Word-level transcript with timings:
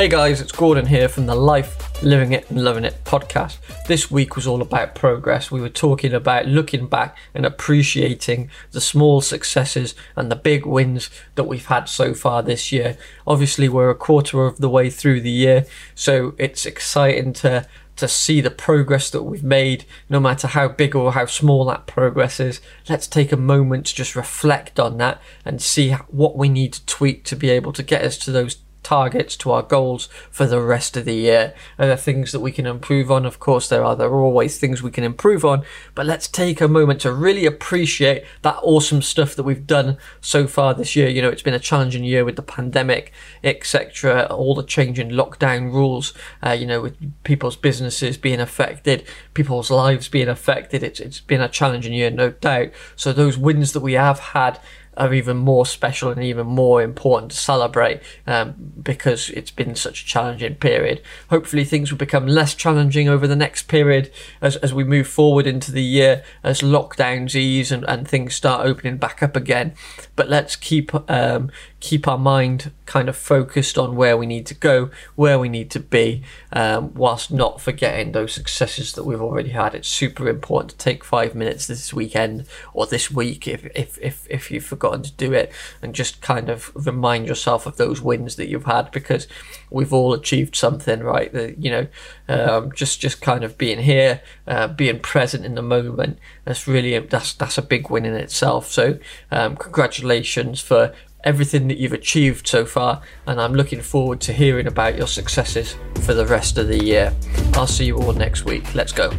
Hey 0.00 0.08
guys, 0.08 0.40
it's 0.40 0.50
Gordon 0.50 0.86
here 0.86 1.10
from 1.10 1.26
the 1.26 1.34
Life, 1.34 2.02
Living 2.02 2.32
It 2.32 2.50
and 2.50 2.64
Loving 2.64 2.84
It 2.84 3.04
podcast. 3.04 3.58
This 3.86 4.10
week 4.10 4.34
was 4.34 4.46
all 4.46 4.62
about 4.62 4.94
progress. 4.94 5.50
We 5.50 5.60
were 5.60 5.68
talking 5.68 6.14
about 6.14 6.46
looking 6.46 6.86
back 6.86 7.18
and 7.34 7.44
appreciating 7.44 8.48
the 8.70 8.80
small 8.80 9.20
successes 9.20 9.94
and 10.16 10.30
the 10.30 10.36
big 10.36 10.64
wins 10.64 11.10
that 11.34 11.44
we've 11.44 11.66
had 11.66 11.86
so 11.86 12.14
far 12.14 12.42
this 12.42 12.72
year. 12.72 12.96
Obviously, 13.26 13.68
we're 13.68 13.90
a 13.90 13.94
quarter 13.94 14.46
of 14.46 14.56
the 14.56 14.70
way 14.70 14.88
through 14.88 15.20
the 15.20 15.30
year, 15.30 15.66
so 15.94 16.34
it's 16.38 16.64
exciting 16.64 17.34
to 17.34 17.66
to 17.96 18.08
see 18.08 18.40
the 18.40 18.50
progress 18.50 19.10
that 19.10 19.24
we've 19.24 19.44
made, 19.44 19.84
no 20.08 20.18
matter 20.18 20.46
how 20.48 20.66
big 20.66 20.96
or 20.96 21.12
how 21.12 21.26
small 21.26 21.66
that 21.66 21.86
progress 21.86 22.40
is. 22.40 22.62
Let's 22.88 23.06
take 23.06 23.32
a 23.32 23.36
moment 23.36 23.84
to 23.88 23.94
just 23.94 24.16
reflect 24.16 24.80
on 24.80 24.96
that 24.96 25.20
and 25.44 25.60
see 25.60 25.92
what 26.08 26.38
we 26.38 26.48
need 26.48 26.72
to 26.72 26.86
tweak 26.86 27.24
to 27.24 27.36
be 27.36 27.50
able 27.50 27.74
to 27.74 27.82
get 27.82 28.02
us 28.02 28.16
to 28.20 28.32
those 28.32 28.56
targets 28.90 29.36
to 29.36 29.52
our 29.52 29.62
goals 29.62 30.08
for 30.32 30.46
the 30.46 30.60
rest 30.60 30.96
of 30.96 31.04
the 31.04 31.14
year. 31.14 31.54
Are 31.78 31.86
there 31.86 31.96
things 31.96 32.32
that 32.32 32.40
we 32.40 32.50
can 32.50 32.66
improve 32.66 33.08
on? 33.08 33.24
Of 33.24 33.38
course, 33.38 33.68
there 33.68 33.84
are. 33.84 33.94
There 33.94 34.08
are 34.08 34.20
always 34.20 34.58
things 34.58 34.82
we 34.82 34.90
can 34.90 35.04
improve 35.04 35.44
on, 35.44 35.62
but 35.94 36.06
let's 36.06 36.26
take 36.26 36.60
a 36.60 36.66
moment 36.66 37.02
to 37.02 37.12
really 37.12 37.46
appreciate 37.46 38.24
that 38.42 38.58
awesome 38.64 39.00
stuff 39.00 39.36
that 39.36 39.44
we've 39.44 39.64
done 39.64 39.96
so 40.20 40.48
far 40.48 40.74
this 40.74 40.96
year. 40.96 41.08
You 41.08 41.22
know, 41.22 41.28
it's 41.28 41.40
been 41.40 41.54
a 41.54 41.60
challenging 41.60 42.02
year 42.02 42.24
with 42.24 42.34
the 42.34 42.42
pandemic, 42.42 43.12
etc., 43.44 44.26
all 44.28 44.56
the 44.56 44.64
changing 44.64 45.10
lockdown 45.10 45.72
rules, 45.72 46.12
uh, 46.44 46.50
you 46.50 46.66
know, 46.66 46.80
with 46.80 46.96
people's 47.22 47.54
businesses 47.54 48.16
being 48.16 48.40
affected, 48.40 49.04
people's 49.34 49.70
lives 49.70 50.08
being 50.08 50.28
affected. 50.28 50.82
It's, 50.82 50.98
it's 50.98 51.20
been 51.20 51.40
a 51.40 51.48
challenging 51.48 51.92
year, 51.92 52.10
no 52.10 52.30
doubt. 52.30 52.70
So, 52.96 53.12
those 53.12 53.38
wins 53.38 53.72
that 53.72 53.82
we 53.82 53.92
have 53.92 54.18
had 54.18 54.58
are 54.96 55.14
even 55.14 55.36
more 55.36 55.64
special 55.64 56.10
and 56.10 56.22
even 56.22 56.46
more 56.46 56.82
important 56.82 57.30
to 57.30 57.36
celebrate 57.36 58.00
um, 58.26 58.54
because 58.82 59.30
it's 59.30 59.50
been 59.50 59.74
such 59.74 60.02
a 60.02 60.06
challenging 60.06 60.56
period. 60.56 61.00
Hopefully, 61.30 61.64
things 61.64 61.90
will 61.90 61.98
become 61.98 62.26
less 62.26 62.54
challenging 62.54 63.08
over 63.08 63.26
the 63.26 63.36
next 63.36 63.68
period 63.68 64.12
as, 64.40 64.56
as 64.56 64.74
we 64.74 64.84
move 64.84 65.06
forward 65.06 65.46
into 65.46 65.72
the 65.72 65.82
year, 65.82 66.22
as 66.42 66.60
lockdowns 66.60 67.34
ease 67.34 67.70
and, 67.70 67.84
and 67.84 68.06
things 68.06 68.34
start 68.34 68.66
opening 68.66 68.96
back 68.96 69.22
up 69.22 69.36
again. 69.36 69.74
But 70.16 70.28
let's 70.28 70.56
keep 70.56 70.92
um, 71.10 71.50
keep 71.80 72.06
our 72.06 72.18
mind 72.18 72.72
kind 72.90 73.08
of 73.08 73.16
focused 73.16 73.78
on 73.78 73.94
where 73.94 74.16
we 74.16 74.26
need 74.26 74.44
to 74.44 74.54
go, 74.54 74.90
where 75.14 75.38
we 75.38 75.48
need 75.48 75.70
to 75.70 75.78
be, 75.78 76.24
um, 76.52 76.92
whilst 76.94 77.30
not 77.30 77.60
forgetting 77.60 78.10
those 78.10 78.32
successes 78.32 78.94
that 78.94 79.04
we've 79.04 79.22
already 79.22 79.50
had. 79.50 79.76
It's 79.76 79.86
super 79.86 80.28
important 80.28 80.72
to 80.72 80.76
take 80.76 81.04
five 81.04 81.36
minutes 81.36 81.68
this 81.68 81.94
weekend 81.94 82.46
or 82.74 82.86
this 82.86 83.08
week 83.08 83.46
if 83.46 83.64
if 83.76 83.96
if, 84.02 84.26
if 84.28 84.50
you've 84.50 84.64
forgotten 84.64 85.02
to 85.04 85.12
do 85.12 85.32
it 85.32 85.52
and 85.80 85.94
just 85.94 86.20
kind 86.20 86.48
of 86.48 86.72
remind 86.74 87.28
yourself 87.28 87.64
of 87.64 87.76
those 87.76 88.02
wins 88.02 88.34
that 88.34 88.48
you've 88.48 88.64
had 88.64 88.90
because 88.90 89.28
we've 89.70 89.92
all 89.92 90.12
achieved 90.12 90.56
something, 90.56 90.98
right? 90.98 91.32
That 91.32 91.62
you 91.62 91.70
know, 91.70 91.86
um, 92.28 92.72
just 92.72 93.00
just 93.00 93.20
kind 93.20 93.44
of 93.44 93.56
being 93.56 93.78
here, 93.78 94.20
uh, 94.48 94.66
being 94.66 94.98
present 94.98 95.44
in 95.44 95.54
the 95.54 95.62
moment. 95.62 96.18
That's 96.44 96.66
really 96.66 96.98
that's 96.98 97.34
that's 97.34 97.56
a 97.56 97.62
big 97.62 97.88
win 97.88 98.04
in 98.04 98.14
itself. 98.14 98.66
So 98.66 98.98
um, 99.30 99.54
congratulations 99.54 100.60
for 100.60 100.92
everything 101.24 101.68
that 101.68 101.78
you've 101.78 101.92
achieved 101.92 102.46
so 102.46 102.64
far, 102.64 103.02
and 103.26 103.40
I'm 103.40 103.54
looking 103.54 103.80
forward 103.80 104.20
to 104.22 104.32
hearing 104.32 104.66
about 104.66 104.96
your 104.96 105.06
successes 105.06 105.76
for 106.02 106.14
the 106.14 106.26
rest 106.26 106.58
of 106.58 106.68
the 106.68 106.82
year. 106.82 107.14
I'll 107.54 107.66
see 107.66 107.86
you 107.86 107.98
all 107.98 108.12
next 108.12 108.44
week. 108.44 108.74
Let's 108.74 108.92
go. 108.92 109.12